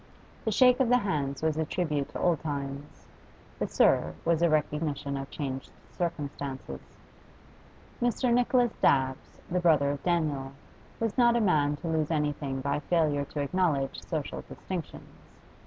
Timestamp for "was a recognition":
4.25-5.15